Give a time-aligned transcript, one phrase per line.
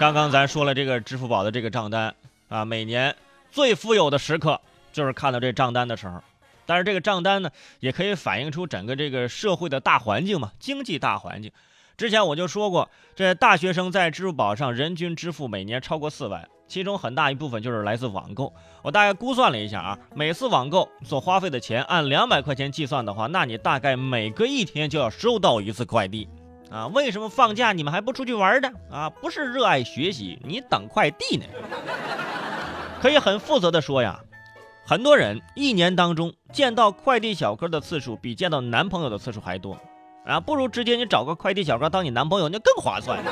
[0.00, 2.14] 刚刚咱说了这个支付宝的这个账单
[2.48, 3.14] 啊，每年
[3.50, 4.58] 最富有的时刻
[4.94, 6.22] 就是看到这账单的时候。
[6.64, 11.52] 但是这个账单呢，也可以反映出整个这个社会的大环境嘛，经济大环境。
[11.98, 18.50] 之前我就说过，这大学生在支付宝上人均支付每年超过四万，其中很大一部分就是来自网购。
[18.80, 26.26] 我大概估算了一下啊，每次网购所花费的钱按两百块钱计算的话，那你大概每隔一天就要收到一次快递
[26.70, 26.86] 啊。
[26.88, 28.70] 为什么放假你们还不出去玩呢？
[28.90, 31.44] 啊，不是热爱学习，你等快递呢？
[33.02, 34.20] 可以很负责的说呀。
[34.86, 39.78] 很多人一年当中见到快递小哥的次数比见到男朋友的次数还多，
[40.24, 43.22] 啊，不如直接你找个快递小哥当你男朋友，那更划算。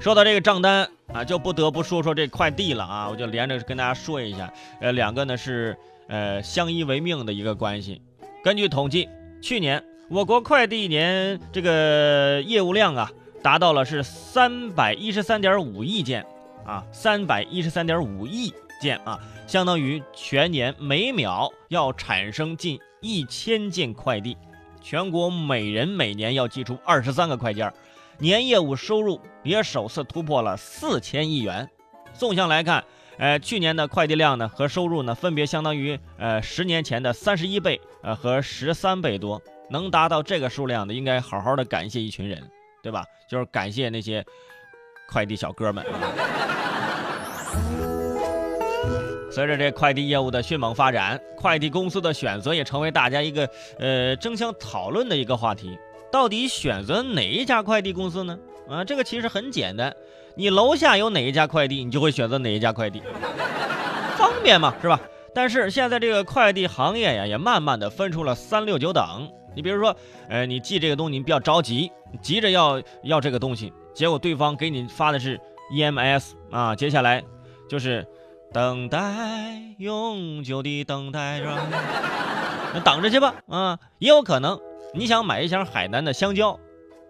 [0.00, 5.76] 说到这个账单啊，就不得不说说这快递了啊，我就连着跟大家说一下，呃，两个呢是
[6.06, 8.00] 呃相依为命的一个关系。
[8.44, 9.08] 根据统计，
[9.42, 13.10] 去年我国快递年这个业务量啊，
[13.42, 16.24] 达到了是三百一十三点五亿件
[16.64, 18.52] 啊，三百一十三点五亿。
[18.80, 24.36] 件啊，相当于全年每秒要产生近一千件快递，
[24.80, 27.72] 全国每人每年要寄出二十三个快件，
[28.18, 31.68] 年业务收入也首次突破了四千亿元。
[32.14, 32.84] 纵向来看，
[33.16, 39.42] 呃，去年的快递量呢和收入呢，分别相当于呃十年前的三十一倍呃和十三倍多。
[39.70, 42.42] 能达到这个数量的，应该好好的感谢一群人，
[42.82, 43.04] 对吧？
[43.28, 44.24] 就是感谢那些
[45.10, 45.84] 快递小哥们。
[49.30, 55.78] 随着这快递业务的迅猛发展，快递公司的选择也成为大家一个呃争相讨论的一个话题。
[56.10, 58.38] 到底选择哪一家快递公司呢？
[58.68, 59.94] 啊，这个其实很简单，
[60.34, 63.02] 你楼下有哪一家快递，你就会选择哪一家快递，
[64.16, 64.98] 方便嘛，是吧？
[65.34, 69.30] 但是现在这个快递行业呀，也慢慢的分出了三六九等。
[69.58, 69.96] 你比如说，
[70.28, 71.90] 呃，你寄这个东西，你比较着急，
[72.22, 75.36] 急着要要这个东西，结果对方给你发的是
[75.72, 77.24] EMS 啊，接下来
[77.68, 78.06] 就是。
[78.50, 78.98] 等待，
[79.76, 81.54] 永久的等待，着？
[82.72, 83.34] 那等着去吧。
[83.46, 84.58] 啊，也有可能
[84.94, 86.58] 你想买一箱海南的香蕉，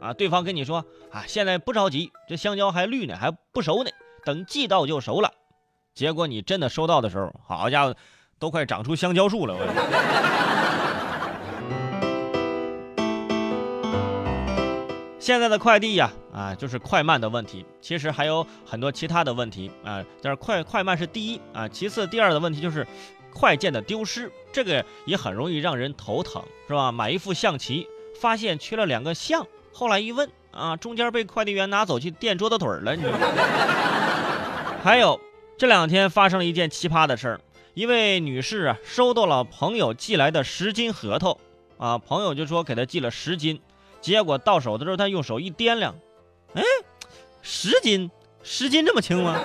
[0.00, 3.90] 啊，对方跟你说啊，现在不着急，这香蕉还绿呢，还不熟呢，
[4.24, 5.30] 等寄到就熟了。
[5.94, 7.94] 结果你真的收到的时候，好家伙，
[8.40, 9.54] 都快长出香蕉树了。
[9.54, 9.64] 我
[15.20, 17.64] 现在的快递呀，啊，就是快慢的问题。
[17.82, 22.86] 其实还有很多其他的问题啊，但是快快慢是第一啊，其次第二的问题就是
[23.30, 26.90] 快件的丢失，这个也很容易让人头疼，是吧？
[26.90, 27.86] 买一副象棋，
[28.18, 32.96] 发现缺了两个象，后来一问啊，中间被快递员拿走去垫桌子腿了。
[32.96, 33.04] 你
[34.82, 35.20] 还有
[35.58, 37.40] 这两天发生了一件奇葩的事儿，
[37.74, 41.36] 一位女士啊，收到了朋友寄来的十斤核桃，
[41.76, 43.60] 啊，朋友就说给她寄了十斤。
[44.00, 45.94] 结果到手的时候，他用手一掂量，
[46.54, 46.62] 哎，
[47.42, 48.10] 十斤，
[48.42, 49.38] 十斤这么轻吗？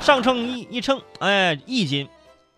[0.00, 2.08] 上秤一一称，哎，一斤，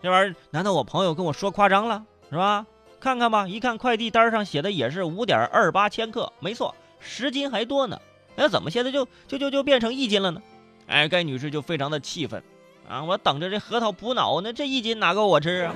[0.03, 2.67] 这玩意儿难道我朋友跟我说夸张了是吧？
[3.01, 7.99] 看看吧，一看快递单上写的也是五点二八千克，没错，十斤还多呢。
[8.37, 10.41] 哎，怎么现在就就就就变成一斤了呢？
[10.87, 12.43] 哎，该女士就非常的气愤
[12.89, 13.05] 啊！
[13.05, 15.75] 我等着这核桃补脑呢，这一斤哪够我吃啊？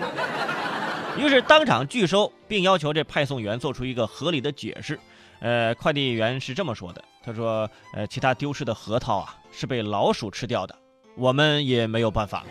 [1.17, 4.99] 于是当场拒收，并要求这派送员做出一个合理的解释。
[5.41, 10.75] 呃，快递员是这么说的：“他说，呃，其他丢失的核桃啊是被老鼠吃掉的，
[11.17, 12.45] 我们也没有办法。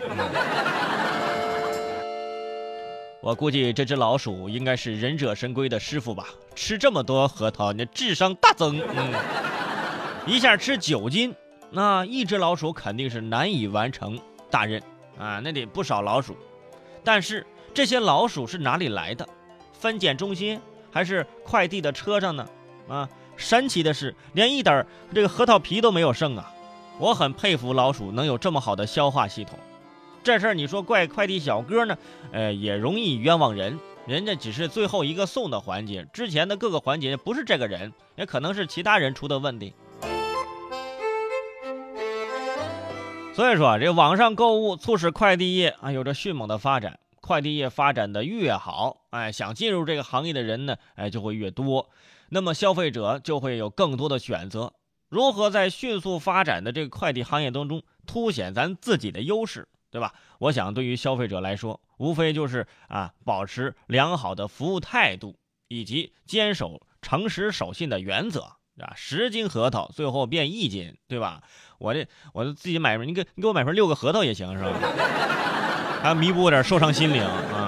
[3.20, 6.28] 我估计这只老鼠应该是忍者神龟的师傅吧？
[6.54, 8.80] 吃这么多核桃，你智商大增。
[8.80, 9.12] 嗯，
[10.26, 11.34] 一下吃九斤，
[11.70, 14.18] 那一只老鼠肯定是难以完成
[14.50, 14.80] 大任
[15.18, 16.34] 啊，那得不少老鼠。
[17.04, 19.28] 但是。”这些老鼠是哪里来的？
[19.72, 20.60] 分拣中心
[20.92, 22.46] 还是快递的车上呢？
[22.88, 26.52] 啊，神奇的是，连一点这个核桃皮都没有剩啊！
[27.00, 29.58] 我很佩服老鼠能有这么好的消化系统。
[30.22, 31.98] 这事儿你说怪快递小哥呢？
[32.30, 39.74] 呃，也容易冤枉人，人家只是最后一个送的环节，之前的各个环节不是这个人，也可能是其他人出的问题。
[43.34, 47.00] 所以说啊，这网上购物促使快递业啊有着迅猛的发展。
[47.24, 51.88] 快递业发展的越好，哎，想进入这个行业的人呢，哎，就会越多，
[52.28, 54.74] 那么消费者就会有更多的选择。
[55.08, 60.12] 如何在迅速发展的这个快递行业当中凸显咱自己的优势，对吧？
[60.38, 65.38] 我想对于消费者来说，无非就是啊，保持良好的服务态度，
[65.68, 68.42] 以及坚守诚实守信的原则
[68.78, 68.92] 啊。
[68.96, 71.42] 十斤核桃最后变一斤，对吧？
[71.78, 75.63] 我这我自己买份，你给你给我买份六个核桃也行，是吧？
[76.04, 77.63] 还弥补点受伤心灵啊。